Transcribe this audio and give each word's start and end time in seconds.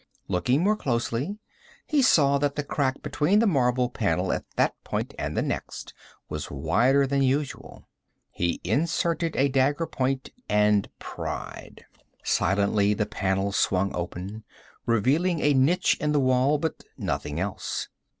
Looking 0.27 0.63
more 0.63 0.75
closely 0.75 1.37
he 1.85 2.01
saw 2.01 2.39
that 2.39 2.55
the 2.55 2.63
crack 2.63 3.03
between 3.03 3.37
the 3.37 3.45
marble 3.45 3.87
panel 3.87 4.33
at 4.33 4.45
that 4.55 4.73
point 4.83 5.13
and 5.19 5.37
the 5.37 5.43
next 5.43 5.93
was 6.27 6.49
wider 6.49 7.05
than 7.05 7.21
usual. 7.21 7.87
He 8.31 8.59
inserted 8.63 9.35
a 9.35 9.47
dagger 9.47 9.85
point 9.85 10.31
and 10.49 10.89
pried. 10.97 11.85
Silently 12.23 12.95
the 12.95 13.05
panel 13.05 13.51
swung 13.51 13.95
open, 13.95 14.43
revealing 14.87 15.39
a 15.41 15.53
niche 15.53 15.97
in 16.01 16.13
the 16.13 16.19
wall, 16.19 16.57
but 16.57 16.83
nothing 16.97 17.39
else. 17.39 17.87